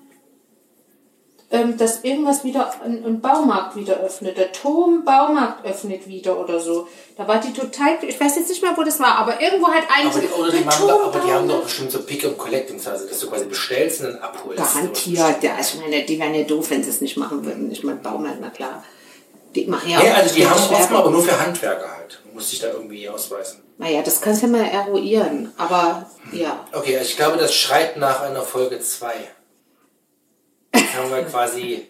ähm, 1.51 1.77
dass 1.77 2.03
irgendwas 2.03 2.43
wieder, 2.43 2.73
ein, 2.83 3.05
ein 3.05 3.21
Baumarkt 3.21 3.75
wieder 3.75 3.97
öffnet. 4.01 4.37
Der 4.37 4.51
Turm 4.51 5.05
Baumarkt 5.05 5.63
öffnet 5.65 6.07
wieder 6.07 6.37
oder 6.39 6.59
so. 6.59 6.87
Da 7.15 7.27
war 7.27 7.39
die 7.39 7.53
total, 7.53 7.97
ich 8.01 8.19
weiß 8.19 8.35
jetzt 8.37 8.49
nicht 8.49 8.61
mehr, 8.63 8.75
wo 8.75 8.83
das 8.83 8.99
war, 8.99 9.19
aber 9.19 9.39
irgendwo 9.39 9.67
halt 9.67 9.83
Aber 9.87 10.09
eigentlich. 10.09 10.29
die, 10.29 10.41
oder 10.41 10.51
die, 10.51 10.63
doch, 10.63 11.05
aber 11.05 11.19
die 11.19 11.31
haben 11.31 11.47
doch 11.47 11.63
bestimmt 11.63 11.91
so 11.91 12.01
Pick- 12.01 12.25
und 12.25 12.37
Collecting-Service, 12.37 13.07
dass 13.07 13.19
du 13.19 13.29
quasi 13.29 13.45
bestellst 13.45 14.01
und 14.01 14.07
dann 14.07 14.17
abholst. 14.17 14.57
Garantiert, 14.73 15.43
ja, 15.43 15.51
ich 15.61 15.75
meine, 15.79 16.03
die 16.03 16.19
wären 16.19 16.33
ja 16.33 16.43
doof, 16.43 16.71
wenn 16.71 16.83
sie 16.83 16.89
es 16.89 16.99
nicht 17.01 17.15
machen 17.17 17.45
würden. 17.45 17.71
Ich 17.71 17.83
meine, 17.83 17.99
Baumarkt, 17.99 18.39
na 18.41 18.49
klar. 18.49 18.83
Die 19.55 19.65
machen 19.67 19.89
ja 19.91 20.01
Ja, 20.03 20.11
auch 20.13 20.17
also 20.17 20.35
die 20.35 20.45
haben 20.47 20.59
Werbung. 20.59 20.75
offen, 20.81 20.95
aber 20.95 21.09
nur 21.11 21.21
für 21.23 21.39
Handwerker 21.39 21.95
halt. 21.97 22.19
Muss 22.33 22.51
ich 22.51 22.59
da 22.59 22.67
irgendwie 22.73 23.07
ausweisen. 23.07 23.62
Naja, 23.77 24.01
das 24.01 24.21
kannst 24.21 24.43
du 24.43 24.47
ja 24.47 24.51
mal 24.51 24.65
eruieren. 24.65 25.51
Aber 25.57 26.09
ja. 26.31 26.65
Okay, 26.71 26.97
also 26.97 27.09
ich 27.09 27.17
glaube, 27.17 27.37
das 27.37 27.53
schreit 27.53 27.97
nach 27.97 28.21
einer 28.21 28.43
Folge 28.43 28.79
2. 28.79 29.13
Jetzt 30.75 30.93
haben 30.95 31.09
wir 31.11 31.23
quasi 31.31 31.87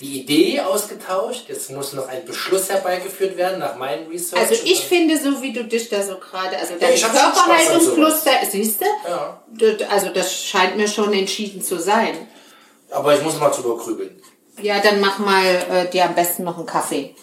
die 0.00 0.20
Idee 0.20 0.60
ausgetauscht. 0.60 1.48
Jetzt 1.48 1.70
muss 1.70 1.92
noch 1.92 2.08
ein 2.08 2.24
Beschluss 2.24 2.70
herbeigeführt 2.70 3.36
werden 3.36 3.58
nach 3.58 3.76
meinem 3.76 4.08
Research. 4.08 4.40
Also 4.40 4.54
ich 4.64 4.80
finde, 4.80 5.18
so 5.18 5.42
wie 5.42 5.52
du 5.52 5.64
dich 5.64 5.88
da 5.88 6.02
so 6.02 6.16
gerade, 6.18 6.56
also 6.56 6.74
deine 6.78 6.94
an 6.94 7.00
Körperhaltung 7.00 7.94
plus, 7.94 8.24
da, 8.24 8.30
siehst 8.48 8.80
du? 8.80 8.84
Ja. 9.08 9.42
Also 9.90 10.10
das 10.10 10.32
scheint 10.32 10.76
mir 10.76 10.88
schon 10.88 11.12
entschieden 11.12 11.62
zu 11.62 11.78
sein. 11.80 12.28
aber 12.90 13.14
ich 13.14 13.22
muss 13.22 13.34
noch 13.34 13.40
mal 13.40 13.50
drüber 13.50 13.76
grübeln. 13.76 14.22
Ja, 14.62 14.80
dann 14.80 15.00
mach 15.00 15.18
mal 15.18 15.44
äh, 15.70 15.90
dir 15.90 16.04
am 16.04 16.14
besten 16.14 16.44
noch 16.44 16.56
einen 16.56 16.66
Kaffee. 16.66 17.14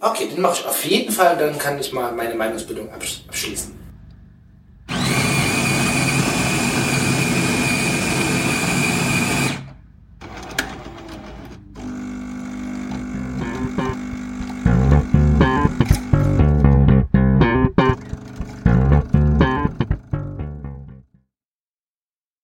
Okay, 0.00 0.28
den 0.28 0.40
mache 0.42 0.60
ich 0.60 0.66
auf 0.66 0.84
jeden 0.84 1.12
Fall. 1.12 1.36
Dann 1.36 1.58
kann 1.58 1.78
ich 1.78 1.92
mal 1.92 2.12
meine 2.12 2.34
Meinungsbildung 2.34 2.90
absch- 2.92 3.26
abschließen. 3.28 3.85